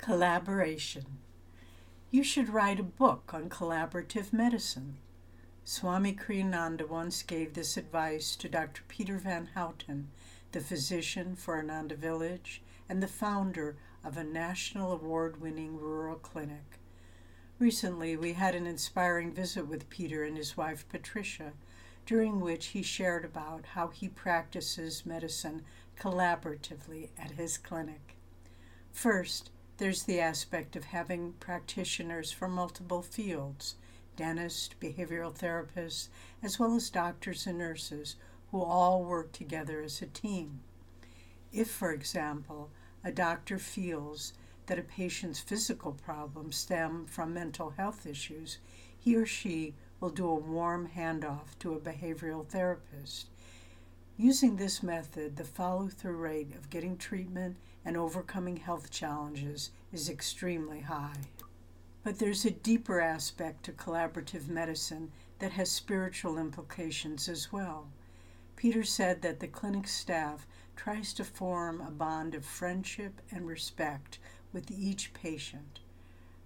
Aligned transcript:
Collaboration. 0.00 1.18
You 2.10 2.24
should 2.24 2.48
write 2.48 2.80
a 2.80 2.82
book 2.82 3.34
on 3.34 3.50
collaborative 3.50 4.32
medicine. 4.32 4.96
Swami 5.62 6.14
Kriyananda 6.14 6.88
once 6.88 7.22
gave 7.22 7.52
this 7.52 7.76
advice 7.76 8.34
to 8.36 8.48
Dr. 8.48 8.80
Peter 8.88 9.18
Van 9.18 9.50
Houten, 9.54 10.08
the 10.52 10.62
physician 10.62 11.36
for 11.36 11.58
Ananda 11.58 11.96
Village 11.96 12.62
and 12.88 13.02
the 13.02 13.06
founder 13.06 13.76
of 14.02 14.16
a 14.16 14.24
national 14.24 14.90
award 14.90 15.38
winning 15.38 15.78
rural 15.78 16.16
clinic. 16.16 16.78
Recently, 17.58 18.16
we 18.16 18.32
had 18.32 18.54
an 18.54 18.66
inspiring 18.66 19.34
visit 19.34 19.68
with 19.68 19.90
Peter 19.90 20.24
and 20.24 20.38
his 20.38 20.56
wife 20.56 20.88
Patricia, 20.88 21.52
during 22.06 22.40
which 22.40 22.68
he 22.68 22.82
shared 22.82 23.26
about 23.26 23.66
how 23.74 23.88
he 23.88 24.08
practices 24.08 25.04
medicine 25.04 25.62
collaboratively 26.00 27.10
at 27.18 27.32
his 27.32 27.58
clinic. 27.58 28.16
First, 28.90 29.50
there's 29.80 30.02
the 30.02 30.20
aspect 30.20 30.76
of 30.76 30.84
having 30.84 31.32
practitioners 31.40 32.30
from 32.30 32.52
multiple 32.52 33.00
fields 33.00 33.76
dentists, 34.14 34.74
behavioral 34.78 35.34
therapists, 35.34 36.08
as 36.42 36.58
well 36.58 36.76
as 36.76 36.90
doctors 36.90 37.46
and 37.46 37.56
nurses 37.56 38.16
who 38.50 38.60
all 38.60 39.02
work 39.02 39.32
together 39.32 39.80
as 39.80 40.02
a 40.02 40.06
team. 40.06 40.60
If, 41.50 41.70
for 41.70 41.92
example, 41.92 42.68
a 43.02 43.10
doctor 43.10 43.58
feels 43.58 44.34
that 44.66 44.78
a 44.78 44.82
patient's 44.82 45.40
physical 45.40 45.92
problems 45.92 46.56
stem 46.56 47.06
from 47.06 47.32
mental 47.32 47.70
health 47.70 48.04
issues, 48.04 48.58
he 48.98 49.16
or 49.16 49.24
she 49.24 49.72
will 49.98 50.10
do 50.10 50.28
a 50.28 50.34
warm 50.34 50.90
handoff 50.94 51.58
to 51.60 51.72
a 51.72 51.80
behavioral 51.80 52.46
therapist. 52.46 53.28
Using 54.18 54.56
this 54.56 54.82
method, 54.82 55.36
the 55.36 55.44
follow 55.44 55.88
through 55.88 56.18
rate 56.18 56.54
of 56.54 56.68
getting 56.68 56.98
treatment 56.98 57.56
and 57.84 57.96
overcoming 57.96 58.58
health 58.58 58.90
challenges 58.90 59.70
is 59.92 60.08
extremely 60.08 60.80
high. 60.80 61.16
But 62.02 62.18
there's 62.18 62.44
a 62.44 62.50
deeper 62.50 63.00
aspect 63.00 63.64
to 63.64 63.72
collaborative 63.72 64.48
medicine 64.48 65.12
that 65.38 65.52
has 65.52 65.70
spiritual 65.70 66.38
implications 66.38 67.28
as 67.28 67.52
well. 67.52 67.88
Peter 68.56 68.84
said 68.84 69.22
that 69.22 69.40
the 69.40 69.48
clinic 69.48 69.88
staff 69.88 70.46
tries 70.76 71.12
to 71.14 71.24
form 71.24 71.80
a 71.80 71.90
bond 71.90 72.34
of 72.34 72.44
friendship 72.44 73.20
and 73.30 73.46
respect 73.46 74.18
with 74.52 74.70
each 74.70 75.12
patient. 75.12 75.80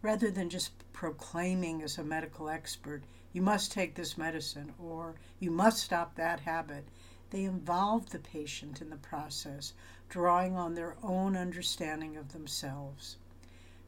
Rather 0.03 0.31
than 0.31 0.51
just 0.51 0.73
proclaiming 0.93 1.83
as 1.83 1.99
a 1.99 2.05
medical 2.05 2.49
expert, 2.49 3.03
you 3.33 3.43
must 3.43 3.73
take 3.73 3.95
this 3.95 4.19
medicine 4.19 4.73
or 4.79 5.15
you 5.41 5.51
must 5.51 5.83
stop 5.83 6.15
that 6.15 6.41
habit, 6.41 6.85
they 7.31 7.45
involve 7.45 8.11
the 8.11 8.19
patient 8.19 8.81
in 8.81 8.91
the 8.91 8.97
process, 8.97 9.73
drawing 10.09 10.57
on 10.57 10.75
their 10.75 10.97
own 11.03 11.37
understanding 11.37 12.17
of 12.17 12.33
themselves. 12.33 13.17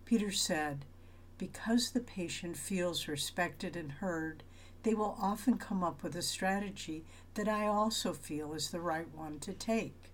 Peter 0.04 0.30
said, 0.30 0.84
Because 1.38 1.90
the 1.90 2.00
patient 2.00 2.56
feels 2.56 3.08
respected 3.08 3.76
and 3.76 3.92
heard, 3.92 4.42
they 4.82 4.94
will 4.94 5.16
often 5.20 5.58
come 5.58 5.82
up 5.82 6.02
with 6.02 6.14
a 6.14 6.22
strategy 6.22 7.04
that 7.34 7.48
I 7.48 7.66
also 7.66 8.12
feel 8.12 8.54
is 8.54 8.70
the 8.70 8.80
right 8.80 9.08
one 9.14 9.40
to 9.40 9.52
take. 9.52 10.12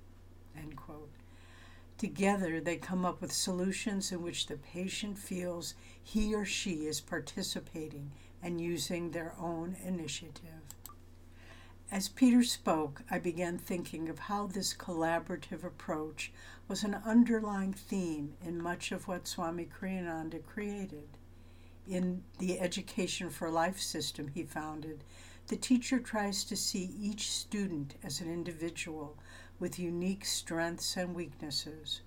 Together, 2.03 2.61
they 2.61 2.79
come 2.79 3.05
up 3.05 3.21
with 3.21 3.31
solutions 3.31 4.11
in 4.11 4.23
which 4.23 4.47
the 4.47 4.57
patient 4.57 5.17
feels 5.17 5.75
he 6.03 6.35
or 6.35 6.45
she 6.45 6.87
is 6.87 7.01
participating 7.01 8.11
and 8.43 8.61
using 8.61 9.13
their 9.13 9.35
own 9.39 9.77
initiative. 9.85 10.72
As 11.93 12.09
Peter 12.09 12.43
spoke, 12.43 13.03
I 13.11 13.19
began 13.19 13.59
thinking 13.59 14.09
of 14.09 14.19
how 14.21 14.47
this 14.47 14.73
collaborative 14.73 15.63
approach 15.63 16.33
was 16.67 16.85
an 16.85 16.95
underlying 17.05 17.75
theme 17.75 18.33
in 18.43 18.63
much 18.63 18.93
of 18.93 19.07
what 19.07 19.29
Swami 19.29 19.67
Kriyananda 19.67 20.43
created. 20.43 21.19
In 21.87 22.25
the 22.39 22.59
Education 22.59 23.29
for 23.29 23.51
Life 23.51 23.79
system 23.79 24.29
he 24.29 24.43
founded, 24.43 25.05
the 25.49 25.57
teacher 25.57 26.01
tries 26.01 26.45
to 26.45 26.57
see 26.57 26.95
each 26.99 27.31
student 27.31 27.97
as 28.03 28.23
an 28.23 28.33
individual 28.33 29.19
with 29.61 29.79
unique 29.79 30.25
strengths 30.25 30.97
and 30.97 31.15
weaknesses. 31.15 32.01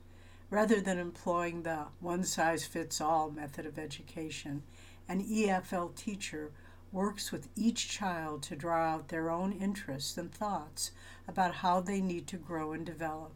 Rather 0.50 0.82
than 0.82 0.98
employing 0.98 1.62
the 1.62 1.86
one 2.00 2.24
size 2.24 2.66
fits 2.66 3.00
all 3.00 3.30
method 3.30 3.68
of 3.68 3.78
education, 3.78 4.64
an 5.08 5.24
EFL 5.24 5.94
teacher 5.94 6.50
works 6.96 7.30
with 7.30 7.50
each 7.58 7.90
child 7.90 8.42
to 8.42 8.56
draw 8.56 8.94
out 8.94 9.10
their 9.10 9.30
own 9.30 9.52
interests 9.52 10.18
and 10.18 10.32
thoughts 10.32 10.92
about 11.28 11.56
how 11.56 11.82
they 11.82 12.00
need 12.00 12.26
to 12.26 12.38
grow 12.38 12.72
and 12.72 12.86
develop. 12.86 13.34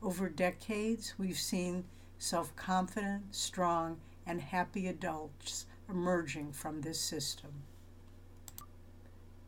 Over 0.00 0.28
decades, 0.28 1.14
we've 1.18 1.38
seen 1.38 1.86
self 2.18 2.54
confident, 2.54 3.34
strong, 3.34 3.98
and 4.24 4.40
happy 4.40 4.86
adults 4.86 5.66
emerging 5.88 6.52
from 6.52 6.82
this 6.82 7.00
system. 7.00 7.64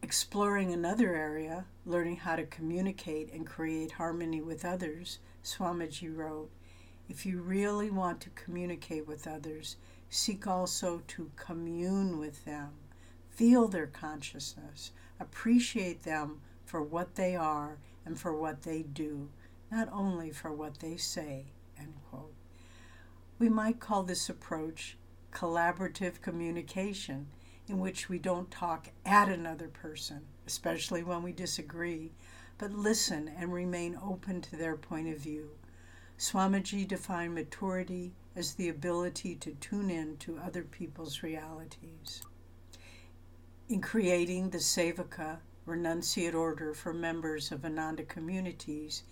Exploring 0.02 0.72
another 0.72 1.14
area, 1.14 1.66
learning 1.84 2.16
how 2.16 2.34
to 2.34 2.46
communicate 2.46 3.32
and 3.32 3.46
create 3.46 3.92
harmony 3.92 4.40
with 4.40 4.64
others, 4.64 5.20
Swamiji 5.44 6.14
wrote 6.14 6.50
If 7.08 7.24
you 7.24 7.40
really 7.40 7.90
want 7.90 8.20
to 8.22 8.30
communicate 8.30 9.06
with 9.06 9.28
others, 9.28 9.76
seek 10.10 10.48
also 10.48 11.02
to 11.06 11.30
commune 11.36 12.18
with 12.18 12.44
them 12.44 12.72
feel 13.36 13.68
their 13.68 13.86
consciousness, 13.86 14.90
appreciate 15.20 16.02
them 16.02 16.40
for 16.64 16.82
what 16.82 17.14
they 17.14 17.36
are 17.36 17.78
and 18.04 18.18
for 18.18 18.34
what 18.34 18.62
they 18.62 18.82
do, 18.82 19.28
not 19.70 19.88
only 19.92 20.30
for 20.30 20.52
what 20.52 20.80
they 20.80 20.96
say. 20.96 21.46
We 23.38 23.50
might 23.50 23.80
call 23.80 24.02
this 24.02 24.30
approach 24.30 24.96
collaborative 25.30 26.22
communication, 26.22 27.26
in 27.68 27.78
which 27.78 28.08
we 28.08 28.18
don't 28.18 28.50
talk 28.50 28.88
at 29.04 29.28
another 29.28 29.68
person, 29.68 30.22
especially 30.46 31.02
when 31.02 31.22
we 31.22 31.32
disagree, 31.32 32.12
but 32.56 32.72
listen 32.72 33.28
and 33.28 33.52
remain 33.52 33.98
open 34.02 34.40
to 34.40 34.56
their 34.56 34.76
point 34.76 35.08
of 35.08 35.18
view. 35.18 35.50
Swamiji 36.18 36.88
defined 36.88 37.34
maturity 37.34 38.14
as 38.34 38.54
the 38.54 38.70
ability 38.70 39.34
to 39.34 39.52
tune 39.52 39.90
in 39.90 40.16
to 40.16 40.38
other 40.38 40.62
people's 40.62 41.22
realities. 41.22 42.22
In 43.68 43.80
creating 43.80 44.50
the 44.50 44.58
Sevaka 44.58 45.40
renunciate 45.66 46.34
order 46.34 46.72
for 46.72 46.94
members 46.94 47.50
of 47.50 47.64
Ananda 47.64 48.04
communities, 48.04 49.02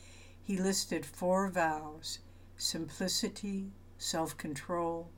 he 0.40 0.56
listed 0.56 1.04
four 1.04 1.48
vows 1.48 2.20
simplicity, 2.56 3.72
self 3.98 4.36
control, 4.36 5.10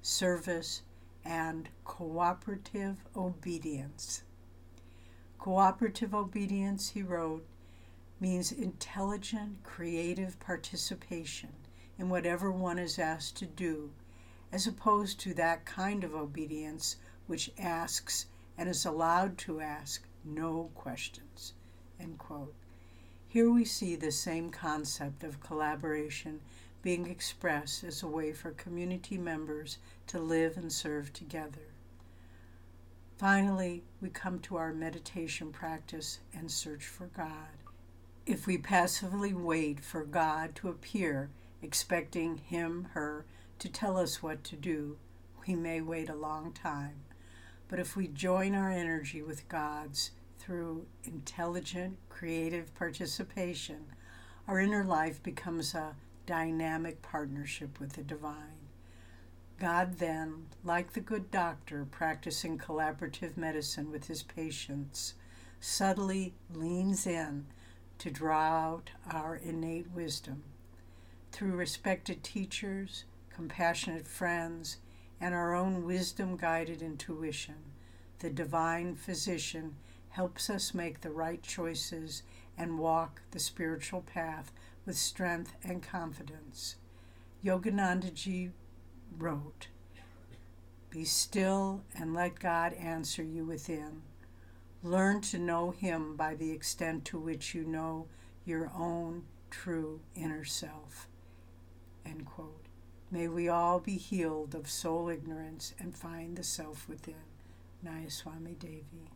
service, 0.00 0.82
and 1.24 1.68
cooperative 1.84 2.96
obedience. 3.14 4.24
Cooperative 5.38 6.12
obedience, 6.12 6.88
he 6.88 7.04
wrote, 7.04 7.46
means 8.18 8.50
intelligent, 8.50 9.62
creative 9.62 10.40
participation 10.40 11.52
in 12.00 12.08
whatever 12.08 12.50
one 12.50 12.80
is 12.80 12.98
asked 12.98 13.36
to 13.36 13.46
do, 13.46 13.92
as 14.50 14.66
opposed 14.66 15.20
to 15.20 15.32
that 15.34 15.64
kind 15.64 16.02
of 16.02 16.16
obedience 16.16 16.96
which 17.28 17.52
asks 17.56 18.26
and 18.56 18.68
is 18.68 18.84
allowed 18.84 19.38
to 19.38 19.60
ask 19.60 20.04
no 20.24 20.70
questions. 20.74 21.54
End 22.00 22.18
quote. 22.18 22.54
Here 23.28 23.50
we 23.50 23.64
see 23.64 23.96
the 23.96 24.12
same 24.12 24.50
concept 24.50 25.24
of 25.24 25.40
collaboration 25.40 26.40
being 26.82 27.06
expressed 27.06 27.84
as 27.84 28.02
a 28.02 28.08
way 28.08 28.32
for 28.32 28.50
community 28.50 29.16
members 29.16 29.78
to 30.08 30.18
live 30.18 30.56
and 30.56 30.72
serve 30.72 31.12
together. 31.12 31.72
Finally, 33.16 33.84
we 34.00 34.10
come 34.10 34.40
to 34.40 34.56
our 34.56 34.72
meditation 34.72 35.52
practice 35.52 36.18
and 36.34 36.50
search 36.50 36.84
for 36.84 37.06
God. 37.06 37.56
If 38.26 38.46
we 38.46 38.58
passively 38.58 39.32
wait 39.32 39.80
for 39.80 40.04
God 40.04 40.54
to 40.56 40.68
appear, 40.68 41.30
expecting 41.62 42.38
him, 42.38 42.88
her, 42.94 43.24
to 43.60 43.68
tell 43.68 43.96
us 43.96 44.22
what 44.22 44.42
to 44.44 44.56
do, 44.56 44.96
we 45.46 45.54
may 45.54 45.80
wait 45.80 46.08
a 46.08 46.14
long 46.14 46.52
time. 46.52 46.96
But 47.72 47.80
if 47.80 47.96
we 47.96 48.06
join 48.06 48.54
our 48.54 48.70
energy 48.70 49.22
with 49.22 49.48
God's 49.48 50.10
through 50.38 50.84
intelligent, 51.04 51.96
creative 52.10 52.74
participation, 52.74 53.86
our 54.46 54.60
inner 54.60 54.84
life 54.84 55.22
becomes 55.22 55.74
a 55.74 55.96
dynamic 56.26 57.00
partnership 57.00 57.80
with 57.80 57.94
the 57.94 58.02
divine. 58.02 58.68
God 59.58 59.96
then, 59.96 60.48
like 60.62 60.92
the 60.92 61.00
good 61.00 61.30
doctor 61.30 61.86
practicing 61.90 62.58
collaborative 62.58 63.38
medicine 63.38 63.90
with 63.90 64.06
his 64.06 64.22
patients, 64.22 65.14
subtly 65.58 66.34
leans 66.52 67.06
in 67.06 67.46
to 67.96 68.10
draw 68.10 68.48
out 68.48 68.90
our 69.10 69.36
innate 69.36 69.90
wisdom. 69.92 70.42
Through 71.30 71.52
respected 71.52 72.22
teachers, 72.22 73.04
compassionate 73.30 74.06
friends, 74.06 74.76
and 75.22 75.36
our 75.36 75.54
own 75.54 75.84
wisdom 75.84 76.36
guided 76.36 76.82
intuition, 76.82 77.54
the 78.18 78.28
divine 78.28 78.96
physician 78.96 79.76
helps 80.10 80.50
us 80.50 80.74
make 80.74 81.00
the 81.00 81.10
right 81.10 81.40
choices 81.44 82.24
and 82.58 82.76
walk 82.76 83.22
the 83.30 83.38
spiritual 83.38 84.02
path 84.02 84.50
with 84.84 84.98
strength 84.98 85.54
and 85.62 85.80
confidence. 85.80 86.74
Yoganandaji 87.44 88.50
wrote 89.16 89.68
Be 90.90 91.04
still 91.04 91.82
and 91.96 92.12
let 92.12 92.40
God 92.40 92.72
answer 92.74 93.22
you 93.22 93.44
within. 93.44 94.02
Learn 94.82 95.20
to 95.20 95.38
know 95.38 95.70
Him 95.70 96.16
by 96.16 96.34
the 96.34 96.50
extent 96.50 97.04
to 97.06 97.18
which 97.18 97.54
you 97.54 97.62
know 97.62 98.08
your 98.44 98.72
own 98.76 99.22
true 99.50 100.00
inner 100.16 100.44
self. 100.44 101.06
End 102.04 102.26
quote. 102.26 102.71
May 103.12 103.28
we 103.28 103.46
all 103.46 103.78
be 103.78 103.98
healed 103.98 104.54
of 104.54 104.70
soul 104.70 105.10
ignorance 105.10 105.74
and 105.78 105.94
find 105.94 106.34
the 106.34 106.42
self 106.42 106.88
within. 106.88 107.14
Nayaswami 107.84 108.58
Devi. 108.58 109.10